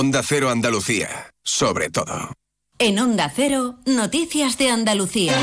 [0.00, 2.32] Onda Cero Andalucía, sobre todo.
[2.78, 5.34] En Onda Cero, Noticias de Andalucía.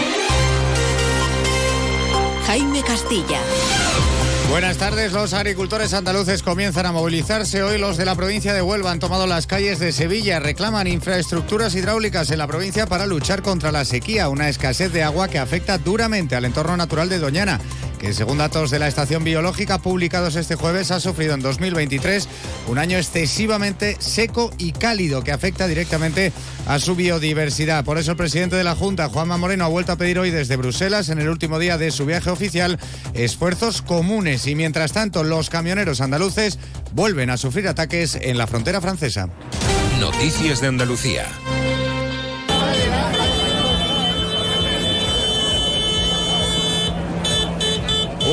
[2.48, 3.40] Jaime Castilla.
[4.50, 5.14] Buenas tardes.
[5.14, 7.62] Los agricultores andaluces comienzan a movilizarse.
[7.62, 10.40] Hoy los de la provincia de Huelva han tomado las calles de Sevilla.
[10.40, 15.28] Reclaman infraestructuras hidráulicas en la provincia para luchar contra la sequía, una escasez de agua
[15.28, 17.60] que afecta duramente al entorno natural de Doñana
[18.00, 22.28] que según datos de la estación biológica publicados este jueves ha sufrido en 2023
[22.68, 26.32] un año excesivamente seco y cálido que afecta directamente
[26.68, 27.84] a su biodiversidad.
[27.84, 30.58] Por eso el presidente de la Junta, Juanma Moreno, ha vuelto a pedir hoy desde
[30.58, 32.80] Bruselas, en el último día de su viaje oficial,
[33.14, 36.60] esfuerzos comunes y mientras tanto los camioneros andaluces
[36.94, 39.30] vuelven a sufrir ataques en la frontera francesa.
[40.00, 41.26] Noticias de Andalucía.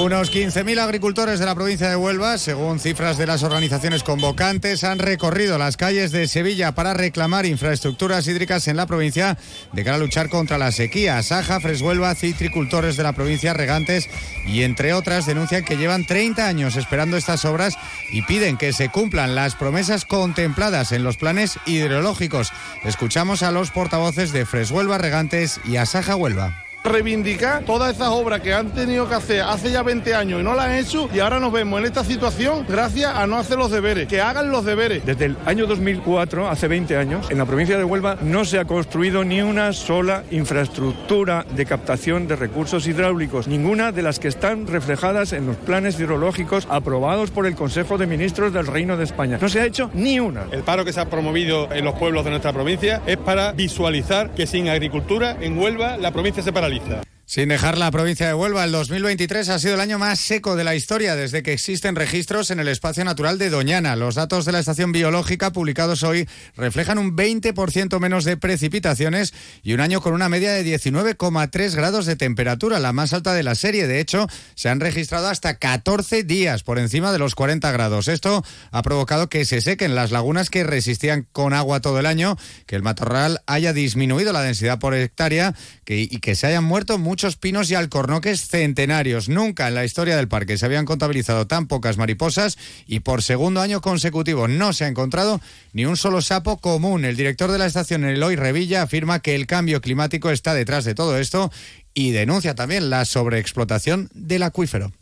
[0.05, 4.99] Unos 15.000 agricultores de la provincia de Huelva, según cifras de las organizaciones convocantes, han
[4.99, 9.39] recorrido las calles de Sevilla para reclamar infraestructuras hídricas en la provincia
[9.73, 11.23] de cara a luchar contra la sequía.
[11.23, 14.11] Saja, Freshuelva, citricultores de la provincia, regantes
[14.47, 17.75] y entre otras denuncian que llevan 30 años esperando estas obras
[18.13, 22.53] y piden que se cumplan las promesas contempladas en los planes hidrológicos.
[22.85, 28.53] Escuchamos a los portavoces de Freshuelva, Regantes y Asaja Huelva reivindicar todas esas obras que
[28.53, 31.41] han tenido que hacer hace ya 20 años y no las han hecho y ahora
[31.41, 35.05] nos vemos en esta situación gracias a no hacer los deberes, que hagan los deberes.
[35.07, 38.67] Desde el año 2004, hace 20 años, en la provincia de Huelva no se ha
[38.67, 44.67] construido ni una sola infraestructura de captación de recursos hidráulicos, ninguna de las que están
[44.67, 49.39] reflejadas en los planes hidrológicos aprobados por el Consejo de Ministros del Reino de España.
[49.41, 50.45] No se ha hecho ni una.
[50.53, 54.35] El paro que se ha promovido en los pueblos de nuestra provincia es para visualizar
[54.35, 56.74] que sin agricultura en Huelva la provincia se paraliza.
[56.75, 57.14] realizar.
[57.27, 60.65] Sin dejar la provincia de Huelva, el 2023 ha sido el año más seco de
[60.65, 63.97] la historia desde que existen registros en el espacio natural de Doñana.
[63.97, 69.73] Los datos de la estación biológica publicados hoy reflejan un 20% menos de precipitaciones y
[69.73, 73.55] un año con una media de 19,3 grados de temperatura, la más alta de la
[73.55, 73.87] serie.
[73.87, 78.09] De hecho, se han registrado hasta 14 días por encima de los 40 grados.
[78.09, 82.37] Esto ha provocado que se sequen las lagunas que resistían con agua todo el año,
[82.67, 85.55] que el matorral haya disminuido la densidad por hectárea
[85.87, 89.29] y que se hayan muerto muchos pinos y alcornoques centenarios.
[89.29, 93.61] Nunca en la historia del parque se habían contabilizado tan pocas mariposas y por segundo
[93.61, 95.41] año consecutivo no se ha encontrado
[95.73, 97.05] ni un solo sapo común.
[97.05, 100.95] El director de la estación, Eloy Revilla, afirma que el cambio climático está detrás de
[100.95, 101.51] todo esto
[101.95, 104.93] y denuncia también la sobreexplotación del acuífero.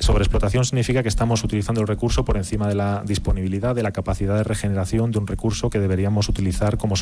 [0.00, 4.36] Sobreexplotación significa que estamos utilizando el recurso por encima de la disponibilidad, de la capacidad
[4.36, 6.94] de regeneración de un recurso que deberíamos utilizar como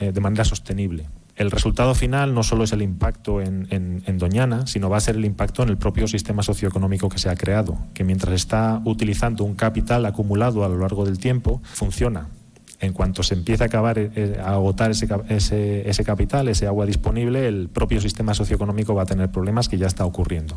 [0.00, 1.08] eh, de manera sostenible.
[1.36, 5.16] El resultado final no solo es el impacto en, en, Doñana, sino va a ser
[5.16, 9.42] el impacto en el propio sistema socioeconómico que se ha creado, que mientras está utilizando
[9.42, 12.28] un capital acumulado a lo largo del tiempo, funciona.
[12.78, 16.86] En cuanto se empiece a acabar eh, a agotar ese, ese, ese capital, ese agua
[16.86, 20.56] disponible, el propio sistema socioeconómico va a tener problemas que ya está ocurriendo.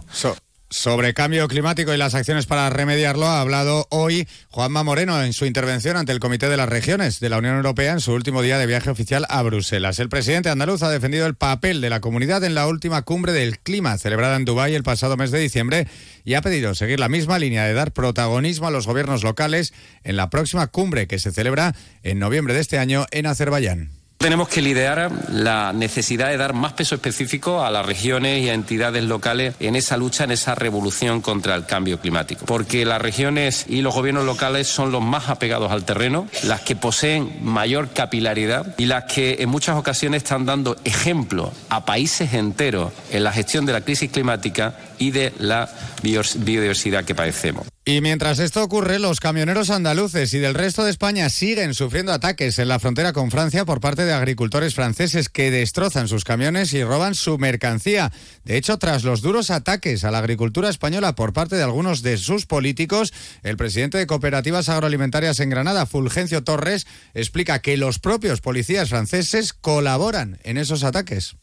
[0.69, 5.45] Sobre cambio climático y las acciones para remediarlo ha hablado hoy Juanma Moreno en su
[5.45, 8.57] intervención ante el Comité de las Regiones de la Unión Europea en su último día
[8.57, 9.97] de viaje oficial a Bruselas.
[9.99, 13.59] El presidente andaluz ha defendido el papel de la comunidad en la última cumbre del
[13.59, 15.87] clima celebrada en Dubái el pasado mes de diciembre
[16.25, 19.73] y ha pedido seguir la misma línea de dar protagonismo a los gobiernos locales
[20.03, 23.91] en la próxima cumbre que se celebra en noviembre de este año en Azerbaiyán.
[24.17, 28.55] Tenemos que liderar la necesidad de dar más peso específico a las regiones y a
[28.55, 32.45] entidades locales en esa lucha, en esa revolución contra el cambio climático.
[32.45, 36.75] Porque las regiones y los gobiernos locales son los más apegados al terreno, las que
[36.75, 42.91] poseen mayor capilaridad y las que en muchas ocasiones están dando ejemplo a países enteros
[43.11, 45.69] en la gestión de la crisis climática y de la
[46.01, 47.67] biodiversidad que padecemos.
[47.89, 52.59] Y mientras esto ocurre, los camioneros andaluces y del resto de España siguen sufriendo ataques
[52.59, 56.83] en la frontera con Francia por parte de agricultores franceses que destrozan sus camiones y
[56.83, 58.11] roban su mercancía.
[58.43, 62.17] De hecho, tras los duros ataques a la agricultura española por parte de algunos de
[62.17, 68.41] sus políticos, el presidente de Cooperativas Agroalimentarias en Granada, Fulgencio Torres, explica que los propios
[68.41, 71.37] policías franceses colaboran en esos ataques.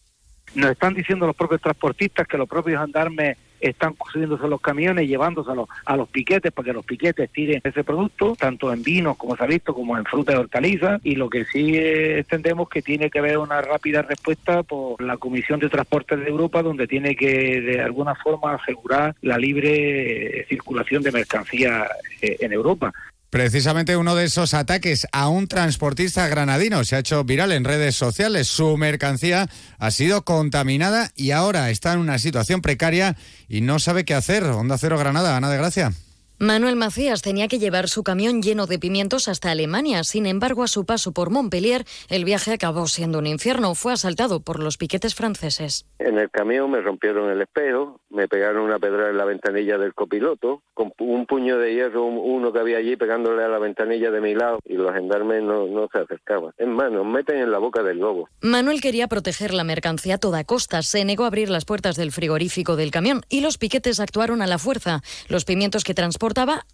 [0.55, 3.39] Nos están diciendo los propios transportistas que los propios andarmes
[3.69, 8.35] están subiéndose los camiones, llevándoselos a los piquetes para que los piquetes tiren ese producto,
[8.39, 11.01] tanto en vinos, como se ha visto, como en fruta y hortalizas.
[11.05, 15.61] Y lo que sí entendemos que tiene que haber una rápida respuesta por la Comisión
[15.61, 21.13] de Transportes de Europa, donde tiene que de alguna forma asegurar la libre circulación de
[21.13, 21.89] mercancías
[22.21, 22.93] eh, en Europa.
[23.35, 27.97] Precisamente uno de esos ataques a un transportista granadino se ha hecho viral en redes
[27.97, 28.47] sociales.
[28.47, 29.49] Su mercancía
[29.81, 33.17] ha sido contaminada y ahora está en una situación precaria
[33.49, 34.45] y no sabe qué hacer.
[34.45, 35.93] Onda Cero Granada, Ana de Gracia.
[36.41, 40.03] Manuel Macías tenía que llevar su camión lleno de pimientos hasta Alemania.
[40.03, 43.77] Sin embargo, a su paso por Montpellier, el viaje acabó siendo un infierno.
[43.77, 45.87] Fue asaltado por los piquetes franceses.
[46.01, 49.95] En el camión me rompieron el espejo, me pegaron una pedra en la ventanilla del
[49.95, 54.21] copiloto, con un puño de hierro, uno que había allí pegándole a la ventanilla de
[54.21, 56.53] mi lado, y los gendarmes no, no se acercaban.
[56.59, 58.29] Es más, nos meten en la boca del lobo.
[58.41, 60.83] Manuel quería proteger la mercancía a toda costa.
[60.83, 64.49] Se negó a abrir las puertas del frigorífico del camión y los piquetes actuaron a
[64.49, 65.01] la fuerza.
[65.29, 66.24] Los pimientos que transportaban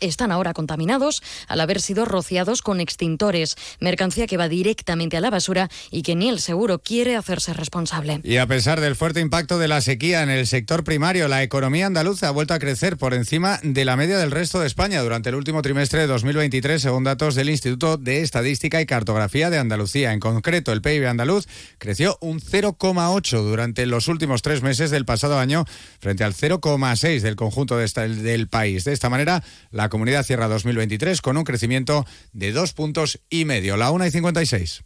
[0.01, 5.31] están ahora contaminados al haber sido rociados con extintores, mercancía que va directamente a la
[5.31, 8.21] basura y que ni el seguro quiere hacerse responsable.
[8.23, 11.87] Y a pesar del fuerte impacto de la sequía en el sector primario, la economía
[11.87, 15.31] andaluza ha vuelto a crecer por encima de la media del resto de España durante
[15.31, 20.13] el último trimestre de 2023, según datos del Instituto de Estadística y Cartografía de Andalucía.
[20.13, 21.47] En concreto, el PIB andaluz
[21.79, 25.65] creció un 0,8 durante los últimos tres meses del pasado año
[25.99, 28.85] frente al 0,6 del conjunto del país.
[28.85, 29.40] De esta manera,
[29.71, 33.77] la comunidad cierra 2023 con un crecimiento de dos puntos y medio.
[33.77, 34.85] La 1 y 56.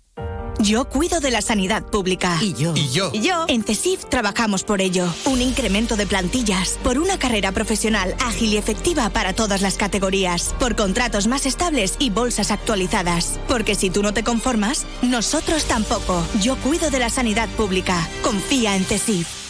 [0.60, 2.38] Yo cuido de la sanidad pública.
[2.40, 2.72] Y yo.
[2.76, 3.10] Y yo.
[3.12, 3.44] Y yo.
[3.48, 5.12] En CESIF trabajamos por ello.
[5.26, 6.78] Un incremento de plantillas.
[6.82, 10.54] Por una carrera profesional ágil y efectiva para todas las categorías.
[10.58, 13.38] Por contratos más estables y bolsas actualizadas.
[13.48, 16.24] Porque si tú no te conformas, nosotros tampoco.
[16.40, 18.08] Yo cuido de la sanidad pública.
[18.22, 19.43] Confía en CESIF.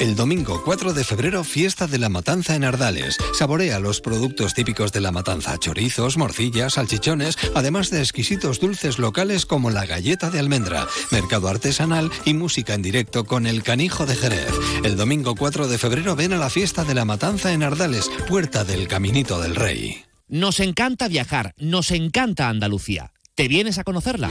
[0.00, 3.18] El domingo 4 de febrero, fiesta de la matanza en Ardales.
[3.36, 9.44] Saborea los productos típicos de la matanza, chorizos, morcillas, salchichones, además de exquisitos dulces locales
[9.44, 14.14] como la galleta de almendra, mercado artesanal y música en directo con el canijo de
[14.14, 14.52] Jerez.
[14.84, 18.62] El domingo 4 de febrero ven a la fiesta de la matanza en Ardales, puerta
[18.62, 20.04] del Caminito del Rey.
[20.28, 23.12] Nos encanta viajar, nos encanta Andalucía.
[23.34, 24.30] ¿Te vienes a conocerla?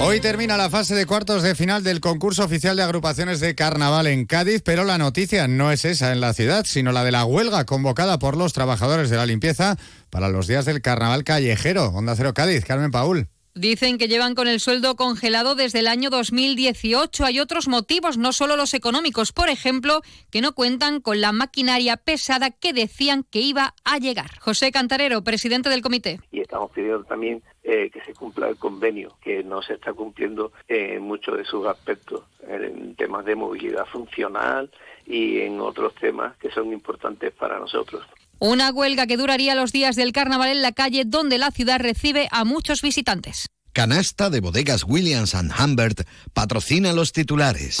[0.00, 4.06] Hoy termina la fase de cuartos de final del concurso oficial de agrupaciones de carnaval
[4.06, 7.24] en Cádiz, pero la noticia no es esa en la ciudad, sino la de la
[7.24, 9.76] huelga convocada por los trabajadores de la limpieza
[10.08, 11.86] para los días del carnaval callejero.
[11.88, 13.26] Onda Cero Cádiz, Carmen Paul.
[13.58, 17.24] Dicen que llevan con el sueldo congelado desde el año 2018.
[17.24, 19.32] Hay otros motivos, no solo los económicos.
[19.32, 20.00] Por ejemplo,
[20.30, 24.38] que no cuentan con la maquinaria pesada que decían que iba a llegar.
[24.38, 26.20] José Cantarero, presidente del comité.
[26.30, 30.52] Y estamos pidiendo también eh, que se cumpla el convenio, que no se está cumpliendo
[30.68, 34.70] en muchos de sus aspectos, en temas de movilidad funcional
[35.06, 38.06] y en otros temas que son importantes para nosotros.
[38.38, 42.26] Una huelga que duraría los días del carnaval en la calle donde la ciudad recibe
[42.30, 43.48] a muchos visitantes.
[43.74, 47.80] Canasta de bodegas Williams⁇ Humbert patrocina los titulares.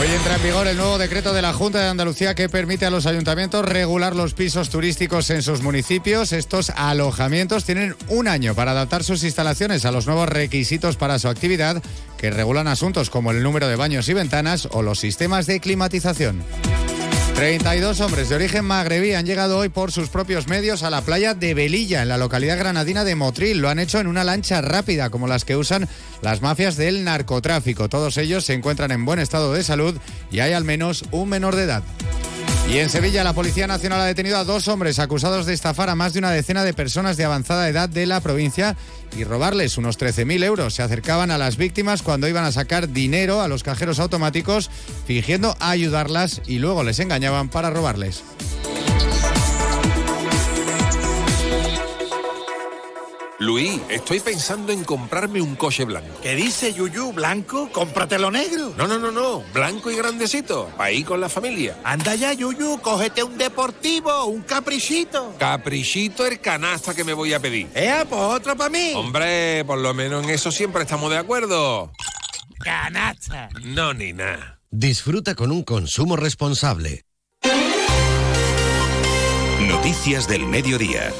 [0.00, 2.90] Hoy entra en vigor el nuevo decreto de la Junta de Andalucía que permite a
[2.90, 6.32] los ayuntamientos regular los pisos turísticos en sus municipios.
[6.32, 11.28] Estos alojamientos tienen un año para adaptar sus instalaciones a los nuevos requisitos para su
[11.28, 11.80] actividad
[12.18, 16.42] que regulan asuntos como el número de baños y ventanas o los sistemas de climatización.
[17.34, 21.34] 32 hombres de origen magrebí han llegado hoy por sus propios medios a la playa
[21.34, 23.58] de Velilla, en la localidad granadina de Motril.
[23.58, 25.88] Lo han hecho en una lancha rápida, como las que usan
[26.22, 27.88] las mafias del narcotráfico.
[27.88, 29.96] Todos ellos se encuentran en buen estado de salud
[30.30, 31.82] y hay al menos un menor de edad.
[32.68, 35.94] Y en Sevilla, la Policía Nacional ha detenido a dos hombres acusados de estafar a
[35.94, 38.74] más de una decena de personas de avanzada edad de la provincia
[39.16, 40.74] y robarles unos 13.000 euros.
[40.74, 44.70] Se acercaban a las víctimas cuando iban a sacar dinero a los cajeros automáticos,
[45.06, 48.24] fingiendo ayudarlas y luego les engañaban para robarles.
[53.44, 56.18] Luis, estoy pensando en comprarme un coche blanco.
[56.22, 57.12] ¿Qué dice Yuyu?
[57.12, 57.68] ¿Blanco?
[57.70, 58.72] Cómpratelo negro.
[58.78, 59.44] No, no, no, no.
[59.52, 60.70] Blanco y grandecito.
[60.78, 61.76] Ahí con la familia.
[61.84, 62.80] Anda ya, Yuyu.
[62.80, 65.34] Cógete un deportivo, un caprichito.
[65.38, 67.68] Caprichito el canasta que me voy a pedir.
[67.74, 68.92] Eh, pues otro para mí.
[68.94, 71.92] Hombre, por lo menos en eso siempre estamos de acuerdo.
[72.60, 73.50] Canasta.
[73.62, 74.60] No, ni nada.
[74.70, 77.04] Disfruta con un consumo responsable.
[79.60, 81.12] Noticias del mediodía.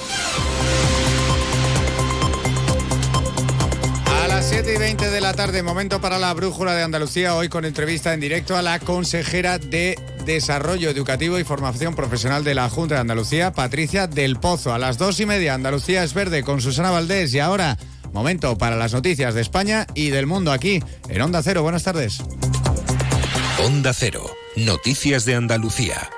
[4.54, 8.14] 7 y 20 de la tarde, momento para la brújula de Andalucía, hoy con entrevista
[8.14, 13.00] en directo a la consejera de Desarrollo Educativo y Formación Profesional de la Junta de
[13.00, 14.72] Andalucía, Patricia del Pozo.
[14.72, 17.76] A las dos y media, Andalucía es verde con Susana Valdés y ahora,
[18.12, 21.64] momento para las noticias de España y del mundo aquí en Onda Cero.
[21.64, 22.22] Buenas tardes.
[23.58, 26.08] Onda Cero, noticias de Andalucía.